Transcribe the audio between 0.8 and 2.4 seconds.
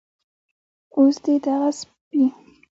اوس دې دغه سپي